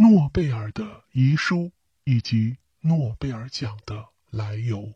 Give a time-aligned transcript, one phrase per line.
[0.00, 1.72] 诺贝尔的遗书
[2.04, 4.94] 以及诺贝尔奖的来由。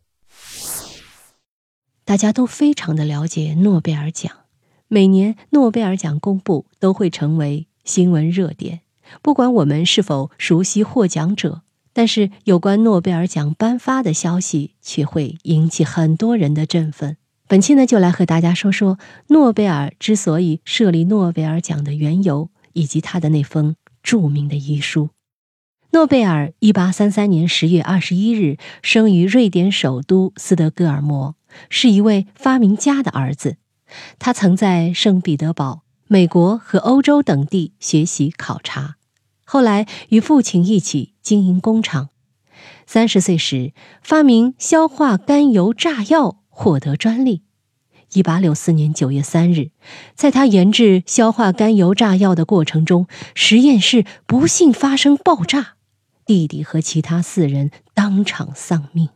[2.06, 4.32] 大家都非常的了解诺贝尔奖，
[4.88, 8.80] 每年诺贝尔奖公布都会成为新闻热点。
[9.20, 11.60] 不管我们是否熟悉获奖者，
[11.92, 17.18] 但是有关诺贝尔奖颁发的消息却会引起很多人的振奋。
[17.46, 25.10] 本期呢，就来和大家说说诺贝尔之所以设立诺贝尔奖的缘由，以及他的那封著名的遗书。
[25.90, 31.34] 诺贝尔一八三三年十月二十一日生于瑞典首都斯德哥尔摩，
[31.68, 33.56] 是一位发明家的儿子。
[34.20, 38.94] 他曾在圣彼得堡、美国和欧洲等地学习考察，
[39.44, 42.10] 后来与父亲一起经营工厂。
[42.86, 46.42] 三十岁时，发明硝化甘油炸药。
[46.56, 47.42] 获得专利。
[48.14, 49.70] 一八六四年九月三日，
[50.14, 55.74] 在他研制硝化甘油炸药的过程中，实验室不幸发生爆炸，
[56.24, 59.08] 弟弟和其他四人当场丧命。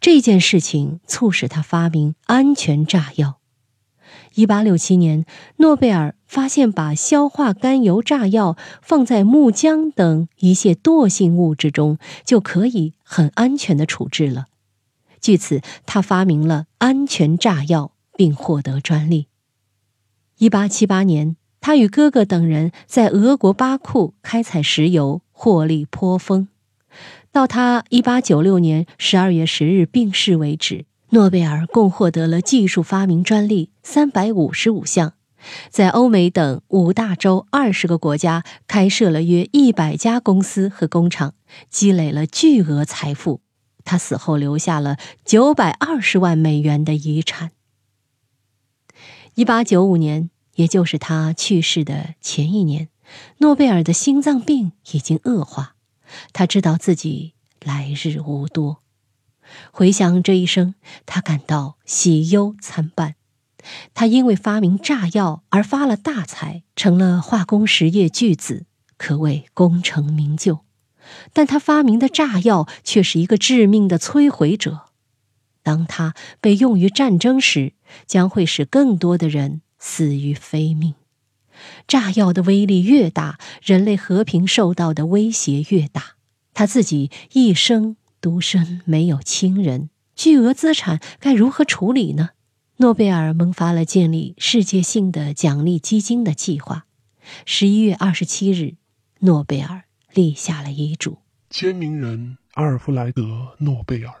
[0.00, 3.38] 这件事情促使他发明安全炸药。
[4.34, 5.24] 一八六七年，
[5.58, 14.46] 诺贝尔发现把硝化甘油炸药放在木浆等一些惰性物质中，就可以很安全的处置了。
[15.20, 19.26] 据此，他发明了安全炸药，并获得专利。
[20.38, 26.48] 一八七八年，他与哥哥等人在俄国巴库开采石油，获利颇丰。
[27.30, 35.12] 到他一八九六年十二月十日病逝为止，诺贝尔共获得了技术发明专利三百五十五项，
[35.68, 41.34] 在欧美等五大洲二十个国家开设了约一百家公司和工厂，
[41.68, 43.42] 积累了巨额财富。
[43.84, 47.50] 他死后留下了九百二十万美元的遗产。
[49.34, 52.88] 一八九五年，也就是他去世的前一年，
[53.38, 55.74] 诺贝尔的心脏病已经恶化，
[56.32, 58.82] 他知道自己来日无多。
[59.72, 60.74] 回想这一生，
[61.06, 63.14] 他感到喜忧参半。
[63.94, 68.64] 他因为发明炸药而发了大财，成了化工实业巨子，
[68.96, 70.60] 可谓功成名就。
[71.32, 74.86] 但他发明的炸药却是一个致命的摧毁者。
[75.62, 77.74] 当它被用于战争时，
[78.06, 80.94] 将会使更多的人死于非命。
[81.86, 86.16] 炸药的威力越大，人类和平受到的威胁越大。
[86.54, 92.30] 他自己一生独身，没有亲人，巨额资产该如何处理呢？
[92.78, 96.86] 诺贝尔萌发了建立世界性的奖励基金的计划。
[97.44, 98.76] 十一月二十七日，
[99.18, 99.84] 诺贝尔。
[100.12, 101.18] 立下了遗嘱。
[101.50, 103.22] 签名人阿尔弗莱德·
[103.58, 104.14] 诺贝尔，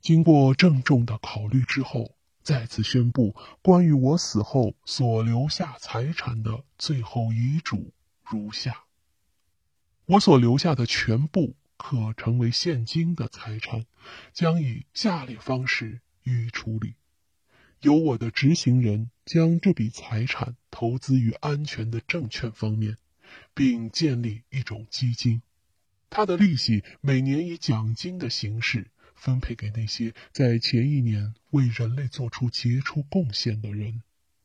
[0.00, 7.92] 经过郑重的考虑之后，再次宣布关于我死后所留下财产的最后遗嘱
[8.24, 8.84] 如下：
[10.06, 13.86] 我所留下的全部可成为现金的财产，
[14.32, 16.94] 将以下列方式予以处理。
[17.82, 22.96] 由我的执行人将这笔财产投资于安全的证券方面。
[23.54, 25.42] 并建立一种基金，
[26.10, 34.02] 它的利息每年以奖金的形式分配给那些在前一年为人类做出杰出贡献的人。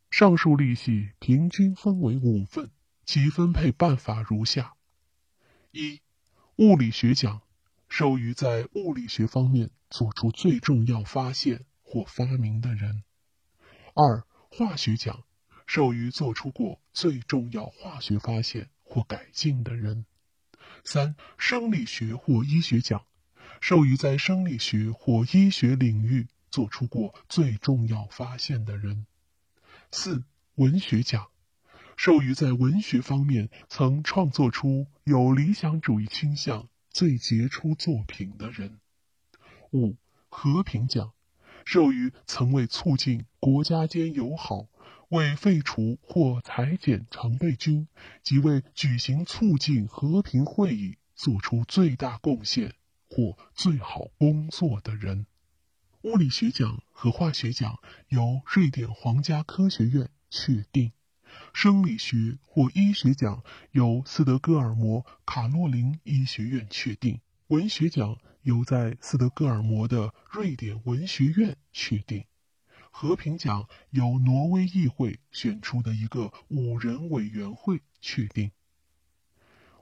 [0.10, 2.70] 上述利息平均分为五份，
[3.06, 4.74] 其分配办法如下：
[5.72, 6.02] 一、
[6.58, 7.42] 物理学奖
[7.90, 13.04] 授予在物理学方面做出最重要发现或发明的人；
[13.96, 15.24] 二、化学奖
[15.66, 18.70] 授予做出过最重要化学发现。
[18.94, 20.06] 或改进的人，
[20.84, 23.04] 三生理学或医学奖，
[23.60, 29.08] 授予在生理学或医学领域做出过最重要发现的人；
[29.90, 31.32] 四文学奖，
[31.98, 38.78] 授予在文学方面曾创作出有理想主义倾向最杰出作品的人；
[39.72, 39.96] 五
[40.30, 41.14] 和平奖，
[41.66, 44.68] 授予曾为促进国家间友好。
[45.14, 47.88] 为废除或裁减常备军
[48.24, 52.74] 及为举行促进和平会议做出最大贡献
[53.08, 55.28] 或最好工作的人，
[56.02, 57.78] 物理学奖和化学奖
[58.08, 60.94] 由瑞典皇家科学院确定；
[61.54, 72.26] 生理学或医学奖由斯德哥尔摩卡洛林医学院确定；文学奖由在斯德哥尔摩的瑞典文学院确定。
[72.96, 78.52] 和平奖由挪威议会选出的一个五人委员会确定。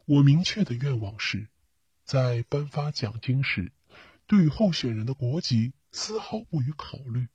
[0.06, 1.50] 我明确的愿望是，
[2.06, 3.74] 在颁发奖金时，
[4.26, 7.28] 对候选人的国籍丝毫不予考虑，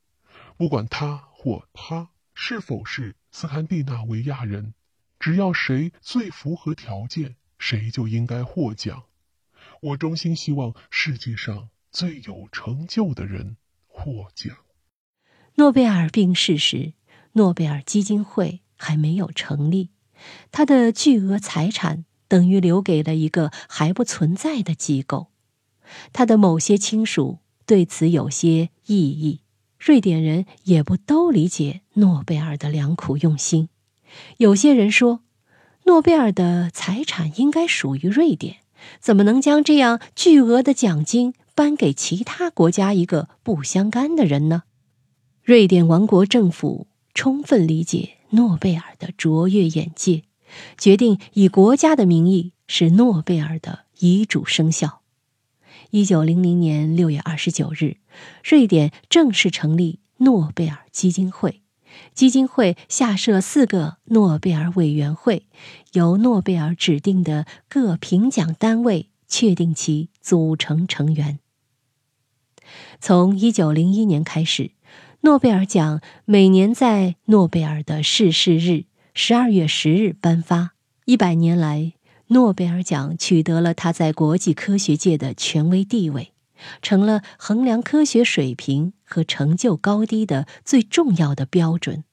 [0.56, 4.72] 不管他或他是否是斯堪的纳维亚人，
[5.20, 9.04] 只要谁最符合条件，谁就应该获奖。
[9.82, 14.56] 我衷心希望世界上最有成就的人获奖。
[15.58, 16.92] 诺贝尔病逝时，
[17.32, 19.88] 诺贝尔基金会还没有成立，
[20.52, 25.28] 他的巨额财产等于留给了一个还不存在的机构。
[26.12, 29.40] 他的某些亲属对此有些异议，
[29.78, 33.70] 瑞典人也不都理解诺贝尔的良苦用心。
[34.36, 35.22] 有些人说，
[35.84, 38.56] 诺贝尔的财产应该属于瑞典，
[39.00, 44.64] 怎么能将这样巨额的奖金颁给其他国家一个不相干的人呢？
[45.46, 50.24] 瑞典王国政府充分理解诺贝尔的卓越眼界，
[50.76, 55.02] 决定以国家的名义使诺贝尔的遗嘱生效。
[55.90, 57.98] 一九零零年六月二十九日，
[58.42, 61.62] 瑞典正式成立诺贝尔基金会。
[62.12, 65.46] 基金会下设四个诺贝尔委员会，
[65.92, 71.38] 由诺贝尔指定的各评奖单位确定其组成成员。
[73.00, 74.72] 从一九零一年开始，
[75.26, 80.74] 诺贝尔奖每年在诺贝尔的逝世日十二月十日颁发。
[81.04, 81.94] 一百年来。
[82.28, 86.32] 诺贝尔奖取得了他在国际科学界的权威地位，
[86.80, 92.04] 成了衡量科学水平和成就高低的最重要的标准。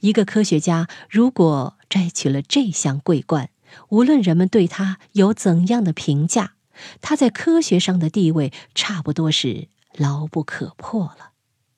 [0.00, 3.48] 一个科学家如果摘取了这项桂冠，
[3.88, 6.56] 无论人们对他有怎样的评价，
[7.00, 11.30] 他在科学上的地位差不多是牢不可破了。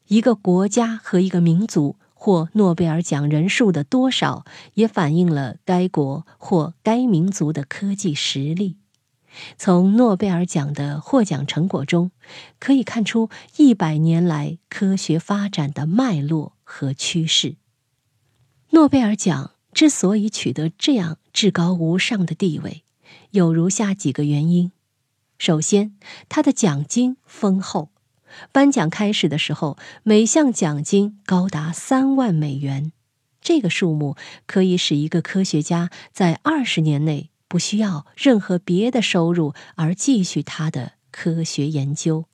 [0.08, 1.96] 一个国家和一个民族。
[2.18, 8.78] 获诺贝尔奖人数的多少，也反映了该国或该民族的科技实力。
[9.58, 12.10] 从诺贝尔奖的获奖成果中，
[12.58, 17.56] 可以看出一百年来科学发展的脉络和趋势。
[18.70, 22.82] 诺贝尔奖之所以取得这样至高无上的地位，
[23.32, 24.72] 有如下几个原因：
[25.38, 25.94] 首先，
[26.30, 27.90] 它的奖金丰厚。
[28.52, 32.92] 颁奖开始的时候，每项奖金高达三万美元，
[33.40, 34.16] 这个数目
[34.46, 42.26] 可以使一个科学家在二十年内不需要任何别的收入而继续他的科学研究。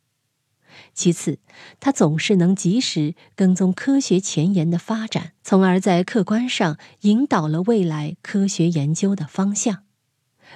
[0.95, 1.39] 其次，
[1.81, 9.85] 他总是能及时跟踪科学前沿的发展，从而在客观上引导了未来科学研究的方向。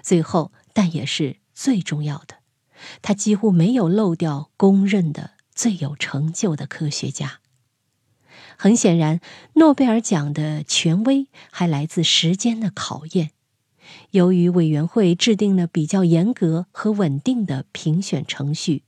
[0.02, 2.36] 最后，但也是最重要的，
[3.02, 5.32] 他几乎没有漏掉公认的。
[5.56, 7.40] 最有成就的科学家。
[8.56, 9.20] 很显然，
[9.54, 13.30] 诺贝尔奖的权威还来自时间的考验。
[14.10, 18.82] 由于委员会制定了比较严格和稳定的评选程序，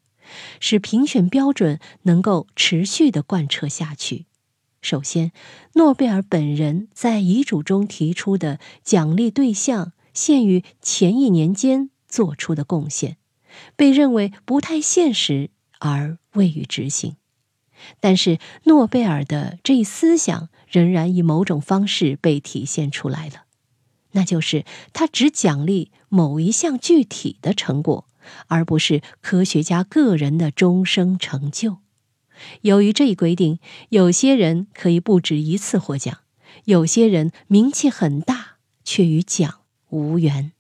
[0.61, 4.27] 使评选标准能够持续的贯彻下去。
[4.81, 5.33] 首先，
[5.75, 13.17] 诺贝尔本人在遗嘱中提出的奖励对象限于前一年间做出的贡献，
[13.77, 15.51] 被认为不太现实。
[15.81, 17.17] 而未予执行，
[17.99, 23.45] 但是诺贝尔的这一思想仍然以某种方式被体现出来了，
[24.13, 28.07] 那就是他只奖励某一项具体的成果，
[28.47, 31.79] 而不是科学家个人的终生成就。
[32.61, 33.59] 由于这一规定，
[33.89, 36.19] 有些人可以不止一次获奖，
[36.67, 40.53] 有些人名气很大却与奖无缘。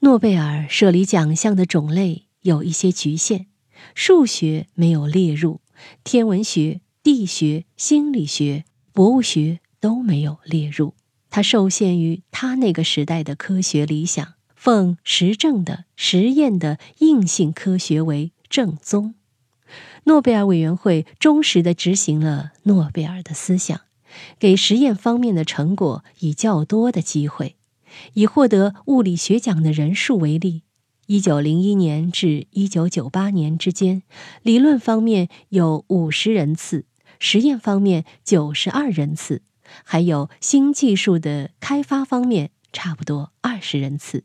[0.00, 3.46] 诺贝尔设立奖项的种类有一些局限。
[3.94, 5.60] 数学没有列入，
[6.04, 10.94] 天文学、地学、心理学、博物学都没有列入。
[11.30, 19.14] 它受限于他那个时代的科学理想，奉实证的、实验的硬性科学为正宗。
[20.04, 23.80] 诺贝尔委员会忠实地执行了诺贝尔的思想，
[24.38, 27.56] 给实验方面的成果以较多的机会。
[28.12, 30.62] 以获得物理学奖的人数为例。
[31.06, 34.02] 一九零一年至一九九八年之间，
[34.42, 36.84] 理论方面有五十人次，
[37.20, 39.42] 实验方面九十二人次，
[39.84, 44.24] 还有新技术的开发方面差不多二十人次。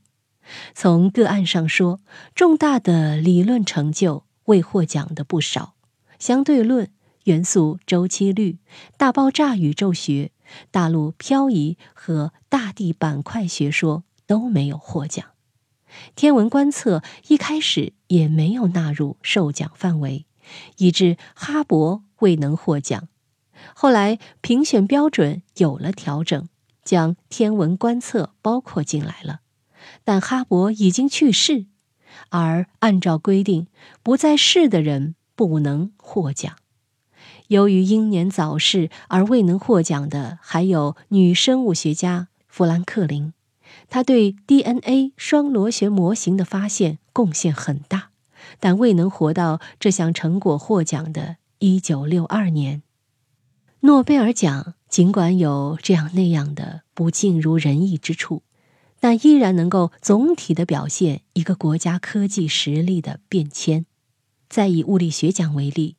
[0.74, 2.00] 从个案上说，
[2.34, 5.76] 重大的理论成就未获奖的不少，
[6.18, 6.90] 相对论、
[7.26, 8.58] 元素周期律、
[8.98, 10.32] 大爆炸宇宙学、
[10.72, 15.31] 大陆漂移和大地板块学说都没有获奖。
[16.16, 20.26] 天文观测一开始也没有纳入授奖范围，
[20.78, 23.08] 以致哈勃未能获奖。
[23.76, 26.50] 后来评选标准有了调整，
[26.84, 29.42] 将天文观测包括进来了。
[30.04, 31.66] 但哈勃已经去世，
[32.30, 33.68] 而按照规定，
[34.02, 36.56] 不在世的人不能获奖。
[37.48, 43.34] 由于英年早逝而未能获奖的，还有女生物学家富兰克林。
[43.90, 48.12] 他对 DNA 双螺旋模型的发现贡献很大，
[48.60, 52.84] 但未能活到这项成果获奖的1962年。
[53.82, 58.44] 诺贝尔奖尽管有这样那样的不尽如人意之处，
[59.00, 63.86] 但依然能够总体的表现一个国家科技实力的变迁。
[64.48, 65.96] 再以物理学奖为例，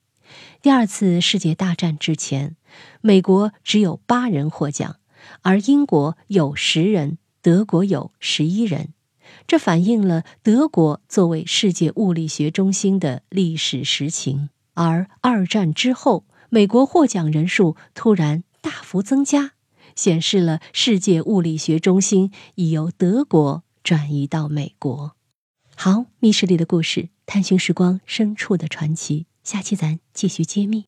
[0.61, 2.57] 第二次世界大战之前，
[3.01, 4.97] 美国只有八人获奖，
[5.41, 7.19] 而英国有十人。
[7.43, 8.95] 德国有十一人，
[9.49, 14.49] 这反映了德国作为世界物理学中心的历史实情。
[14.75, 19.55] 而二战之后，美国获奖人数突然大幅增加，
[19.97, 25.17] 显示了世界物理学中心已由德国转移到美国。
[25.75, 30.85] 好，密室里的故事，探寻时光深处的传奇，下期咱继续揭秘。